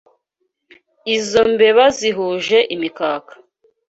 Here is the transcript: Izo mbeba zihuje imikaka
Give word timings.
Izo 1.15 1.41
mbeba 1.53 1.85
zihuje 1.97 2.57
imikaka 2.75 3.33